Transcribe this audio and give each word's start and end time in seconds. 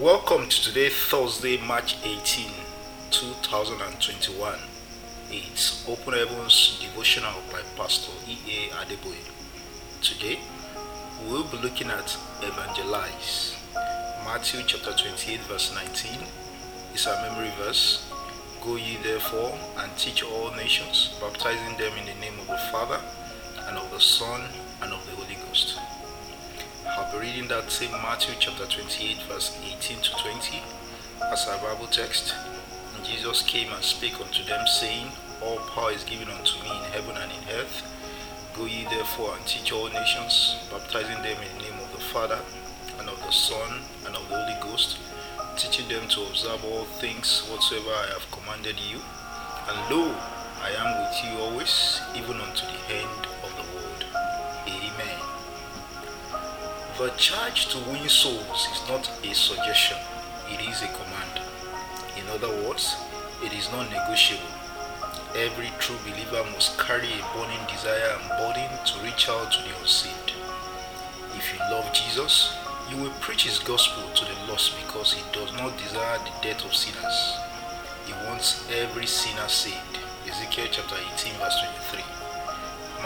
Welcome 0.00 0.50
to 0.50 0.62
today, 0.62 0.90
Thursday, 0.90 1.56
March 1.56 1.96
18, 2.04 2.50
2021. 3.10 4.58
It's 5.30 5.88
Open 5.88 6.12
Heavens 6.12 6.78
Devotional 6.82 7.32
by 7.50 7.62
Pastor 7.76 8.12
E.A. 8.28 8.74
Adeboye. 8.74 9.16
Today, 10.02 10.38
we'll 11.26 11.44
be 11.44 11.56
looking 11.56 11.88
at 11.88 12.14
Evangelize. 12.42 13.56
Matthew 14.26 14.60
chapter 14.66 14.92
28, 14.92 15.40
verse 15.42 15.74
19 15.74 16.26
is 16.92 17.06
our 17.06 17.22
memory 17.22 17.50
verse. 17.56 18.12
Go 18.62 18.76
ye 18.76 18.98
therefore 19.02 19.58
and 19.78 19.96
teach 19.96 20.22
all 20.22 20.50
nations, 20.56 21.16
baptizing 21.22 21.78
them 21.78 21.96
in 21.96 22.04
the 22.04 22.20
name 22.20 22.38
of 22.40 22.48
the 22.48 22.58
Father, 22.70 23.00
and 23.66 23.78
of 23.78 23.90
the 23.90 24.00
Son, 24.00 24.42
and 24.82 24.92
of 24.92 25.06
the 25.06 25.12
Holy 25.12 25.38
Ghost. 25.48 25.78
Be 27.16 27.28
reading 27.28 27.48
that 27.48 27.70
same 27.70 27.92
Matthew 28.02 28.34
chapter 28.38 28.66
28, 28.66 29.22
verse 29.22 29.58
18 29.64 30.02
to 30.02 30.10
20 30.16 30.60
as 31.32 31.48
our 31.48 31.56
Bible 31.62 31.86
text. 31.86 32.34
And 32.94 33.04
Jesus 33.04 33.40
came 33.40 33.72
and 33.72 33.82
spake 33.82 34.20
unto 34.20 34.44
them, 34.44 34.66
saying, 34.66 35.08
All 35.42 35.56
power 35.72 35.92
is 35.92 36.04
given 36.04 36.28
unto 36.28 36.60
me 36.62 36.68
in 36.68 36.92
heaven 36.92 37.16
and 37.16 37.32
in 37.32 37.56
earth. 37.56 37.80
Go 38.54 38.66
ye 38.66 38.84
therefore 38.84 39.34
and 39.34 39.46
teach 39.46 39.72
all 39.72 39.88
nations, 39.88 40.56
baptizing 40.70 41.22
them 41.22 41.38
in 41.40 41.56
the 41.56 41.70
name 41.70 41.80
of 41.80 41.90
the 41.92 42.04
Father, 42.12 42.38
and 42.98 43.08
of 43.08 43.18
the 43.24 43.32
Son, 43.32 43.80
and 44.04 44.14
of 44.14 44.28
the 44.28 44.36
Holy 44.36 44.60
Ghost, 44.60 44.98
teaching 45.56 45.88
them 45.88 46.06
to 46.08 46.20
observe 46.22 46.62
all 46.66 46.84
things 47.00 47.48
whatsoever 47.48 47.96
I 47.96 48.12
have 48.12 48.30
commanded 48.30 48.76
you. 48.78 49.00
And 49.68 49.78
lo, 49.90 50.12
I 50.60 50.70
am 50.76 51.00
with 51.00 51.16
you 51.24 51.40
always, 51.40 52.00
even 52.14 52.40
unto 52.40 52.66
the 52.66 52.94
end 52.94 53.35
The 56.98 57.10
charge 57.18 57.66
to 57.68 57.78
win 57.90 58.08
souls 58.08 58.68
is 58.72 58.88
not 58.88 59.04
a 59.22 59.34
suggestion, 59.34 59.98
it 60.48 60.62
is 60.66 60.80
a 60.80 60.88
command. 60.88 61.42
In 62.16 62.26
other 62.32 62.48
words, 62.64 62.96
it 63.44 63.52
is 63.52 63.70
non 63.70 63.90
negotiable. 63.90 64.48
Every 65.36 65.70
true 65.78 65.98
believer 66.08 66.42
must 66.52 66.78
carry 66.78 67.12
a 67.12 67.28
burning 67.36 67.60
desire 67.68 68.16
and 68.16 68.28
burden 68.40 68.72
to 68.86 69.04
reach 69.04 69.28
out 69.28 69.52
to 69.52 69.58
the 69.60 69.76
unsaved. 69.78 70.32
If 71.36 71.52
you 71.52 71.60
love 71.70 71.92
Jesus, 71.92 72.56
you 72.88 72.96
will 72.96 73.12
preach 73.20 73.44
his 73.44 73.58
gospel 73.58 74.08
to 74.14 74.24
the 74.24 74.50
lost 74.50 74.72
because 74.80 75.12
he 75.12 75.22
does 75.32 75.52
not 75.52 75.76
desire 75.76 76.16
the 76.20 76.32
death 76.40 76.64
of 76.64 76.74
sinners. 76.74 77.36
He 78.06 78.14
wants 78.24 78.66
every 78.72 79.04
sinner 79.04 79.48
saved. 79.48 79.98
Ezekiel 80.26 80.68
chapter 80.72 80.96
18, 81.12 81.34
verse 81.34 81.60
23. 81.92 82.00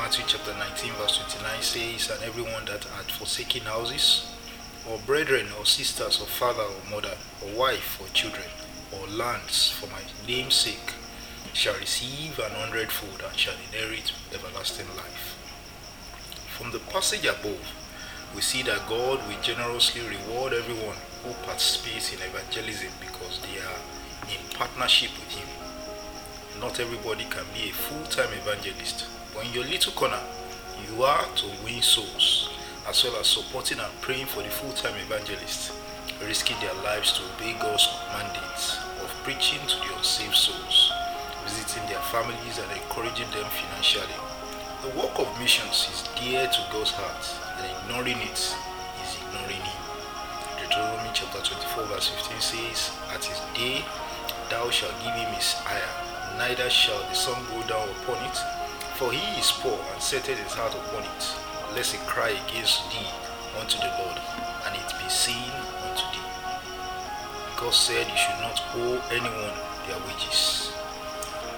Matthew 0.00 0.24
chapter 0.26 0.54
19, 0.54 0.92
verse 0.94 1.18
29 1.18 1.60
says, 1.60 2.10
And 2.10 2.24
everyone 2.24 2.64
that 2.64 2.84
hath 2.84 3.12
forsaken 3.12 3.68
houses, 3.68 4.32
or 4.88 4.98
brethren, 5.04 5.48
or 5.58 5.66
sisters, 5.66 6.18
or 6.22 6.24
father, 6.24 6.62
or 6.62 6.90
mother, 6.90 7.18
or 7.44 7.52
wife, 7.52 8.00
or 8.00 8.08
children, 8.14 8.48
or 8.96 9.06
lands, 9.08 9.68
for 9.68 9.88
my 9.88 10.00
name's 10.26 10.54
sake, 10.54 10.94
shall 11.52 11.74
receive 11.74 12.38
an 12.38 12.50
hundredfold 12.52 13.20
and 13.28 13.36
shall 13.36 13.52
inherit 13.68 14.10
everlasting 14.32 14.88
life. 14.96 15.36
From 16.56 16.72
the 16.72 16.80
passage 16.88 17.26
above, 17.26 17.60
we 18.34 18.40
see 18.40 18.62
that 18.62 18.88
God 18.88 19.20
will 19.28 19.42
generously 19.42 20.00
reward 20.00 20.54
everyone 20.54 20.96
who 21.24 21.34
participates 21.44 22.10
in 22.10 22.20
evangelism 22.24 22.88
because 23.04 23.38
they 23.44 23.60
are 23.60 24.32
in 24.32 24.40
partnership 24.56 25.10
with 25.12 25.36
Him. 25.36 25.48
Not 26.58 26.80
everybody 26.80 27.24
can 27.24 27.44
be 27.52 27.68
a 27.68 27.74
full 27.74 28.04
time 28.04 28.32
evangelist, 28.32 29.04
but 29.34 29.46
in 29.46 29.52
your 29.52 29.64
little 29.64 29.92
corner, 29.92 30.20
you 30.88 31.02
are 31.02 31.24
to 31.36 31.46
win 31.64 31.82
souls 31.82 32.50
as 32.88 33.04
well 33.04 33.16
as 33.16 33.26
supporting 33.26 33.78
and 33.78 34.00
praying 34.00 34.26
for 34.26 34.42
the 34.42 34.48
full 34.48 34.72
time 34.72 34.94
evangelists, 34.96 35.72
risking 36.24 36.56
their 36.60 36.74
lives 36.82 37.12
to 37.12 37.22
obey 37.34 37.54
God's 37.60 37.86
mandates 38.12 38.78
of 39.02 39.10
preaching 39.22 39.60
to 39.68 39.76
the 39.76 39.96
unsaved 39.96 40.34
souls, 40.34 40.92
visiting 41.44 41.86
their 41.88 42.02
families, 42.10 42.58
and 42.58 42.70
encouraging 42.72 43.30
them 43.30 43.46
financially. 43.50 44.18
The 44.82 44.90
work 44.98 45.18
of 45.18 45.28
missions 45.38 45.88
is 45.92 46.08
dear 46.18 46.48
to 46.48 46.60
God's 46.72 46.90
heart, 46.92 47.24
and 47.58 47.66
ignoring 47.68 48.18
it 48.26 48.38
is 48.38 49.16
ignoring 49.22 49.60
Him. 49.60 49.80
Deuteronomy 50.58 51.10
chapter 51.12 51.40
24, 51.42 51.84
verse 51.84 52.08
15 52.08 52.40
says, 52.40 52.90
At 53.12 53.24
his 53.24 53.40
day 53.54 53.84
thou 54.50 54.70
shalt 54.70 54.94
give 55.02 55.14
him 55.14 55.32
his 55.34 55.52
hire, 55.54 56.38
neither 56.38 56.70
shall 56.70 57.00
the 57.08 57.14
sun 57.14 57.42
go 57.50 57.60
down 57.66 57.88
upon 57.88 58.22
it, 58.24 58.38
for 59.00 59.10
he 59.12 59.40
is 59.40 59.50
poor 59.64 59.80
and 59.94 60.02
setteth 60.02 60.36
his 60.36 60.52
heart 60.52 60.74
upon 60.76 61.00
it, 61.00 61.24
lest 61.74 61.96
he 61.96 61.98
cry 62.04 62.36
against 62.44 62.84
thee 62.92 63.08
unto 63.56 63.80
the 63.80 63.88
Lord, 63.96 64.20
and 64.68 64.76
it 64.76 64.92
be 65.00 65.08
seen 65.08 65.48
unto 65.88 66.04
thee. 66.12 66.28
God 67.56 67.72
said 67.72 68.04
you 68.04 68.20
should 68.20 68.40
not 68.44 68.60
owe 68.76 69.00
anyone 69.08 69.56
their 69.88 69.96
wages. 70.04 70.70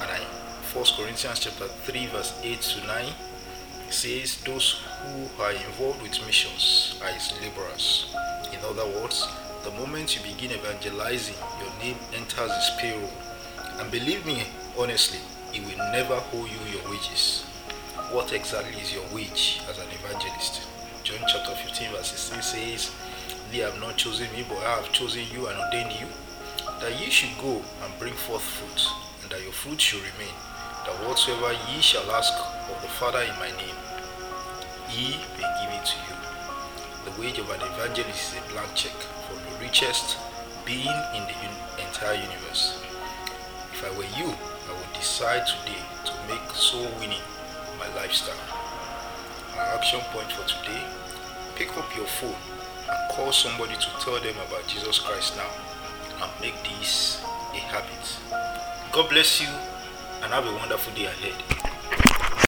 And 0.00 0.08
I 0.16 0.24
1 0.72 0.84
Corinthians 0.96 1.40
chapter 1.40 1.68
3 1.68 2.06
verse 2.06 2.40
8 2.42 2.58
to 2.58 2.86
9 2.86 3.12
says 3.90 4.40
those 4.40 4.80
who 5.04 5.28
are 5.42 5.52
involved 5.52 6.00
with 6.00 6.16
missions 6.24 6.98
are 7.04 7.12
his 7.12 7.36
laborers. 7.42 8.16
In 8.50 8.64
other 8.64 8.88
words, 8.96 9.28
the 9.62 9.72
moment 9.72 10.16
you 10.16 10.22
begin 10.24 10.56
evangelizing, 10.56 11.36
your 11.60 11.72
name 11.84 12.00
enters 12.14 12.48
his 12.56 12.70
payroll. 12.80 13.12
And 13.76 13.90
believe 13.90 14.24
me, 14.24 14.44
honestly, 14.78 15.20
he 15.56 15.62
will 15.64 15.90
never 15.90 16.22
owe 16.34 16.44
you 16.44 16.60
your 16.70 16.84
wages. 16.90 17.44
What 18.12 18.32
exactly 18.34 18.78
is 18.78 18.92
your 18.92 19.04
wage 19.14 19.62
as 19.70 19.78
an 19.78 19.88
evangelist? 19.88 20.68
John 21.02 21.24
chapter 21.26 21.54
15 21.54 21.92
verse 21.92 22.12
16 22.12 22.42
says, 22.42 22.92
They 23.50 23.58
have 23.64 23.80
not 23.80 23.96
chosen 23.96 24.30
me, 24.32 24.44
but 24.46 24.58
I 24.58 24.76
have 24.76 24.92
chosen 24.92 25.24
you 25.32 25.46
and 25.46 25.58
ordained 25.58 25.92
you, 25.92 26.08
that 26.80 27.00
ye 27.00 27.08
should 27.08 27.32
go 27.40 27.62
and 27.82 27.98
bring 27.98 28.12
forth 28.12 28.42
fruit, 28.42 28.84
and 29.22 29.32
that 29.32 29.42
your 29.42 29.52
fruit 29.52 29.80
should 29.80 30.02
remain, 30.02 30.36
that 30.84 30.92
whatsoever 31.08 31.56
ye 31.72 31.80
shall 31.80 32.10
ask 32.12 32.34
of 32.68 32.76
the 32.82 32.88
Father 32.88 33.22
in 33.22 33.32
my 33.40 33.48
name, 33.56 33.80
he 34.88 35.16
may 35.40 35.48
give 35.64 35.72
it 35.72 35.86
to 35.88 35.96
you. 36.04 36.16
The 37.08 37.18
wage 37.18 37.38
of 37.38 37.48
an 37.48 37.62
evangelist 37.62 38.36
is 38.36 38.44
a 38.44 38.52
blank 38.52 38.74
check 38.74 38.92
from 39.24 39.38
the 39.40 39.64
richest 39.64 40.18
being 40.66 41.00
in 41.16 41.24
the 41.24 41.80
entire 41.80 42.20
universe. 42.20 42.82
If 43.72 43.84
I 43.84 43.96
were 43.96 44.12
you, 44.20 44.36
I 44.68 44.72
will 44.72 44.92
decide 44.94 45.46
today 45.46 45.82
to 46.06 46.12
make 46.28 46.50
soul 46.50 46.88
winning 46.98 47.22
my 47.78 47.88
lifestyle. 47.94 48.34
Our 49.56 49.78
action 49.78 50.00
point 50.12 50.32
for 50.32 50.46
today 50.48 50.82
pick 51.54 51.76
up 51.78 51.94
your 51.96 52.06
phone 52.06 52.34
and 52.88 53.12
call 53.12 53.32
somebody 53.32 53.74
to 53.74 53.88
tell 54.00 54.18
them 54.20 54.34
about 54.48 54.66
Jesus 54.66 54.98
Christ 54.98 55.36
now 55.36 55.50
and 56.22 56.30
make 56.40 56.56
this 56.64 57.22
a 57.54 57.58
habit. 57.58 58.18
God 58.92 59.08
bless 59.08 59.40
you 59.40 59.48
and 60.22 60.32
have 60.32 60.46
a 60.46 60.52
wonderful 60.56 60.92
day 60.94 61.06
ahead. 61.06 61.75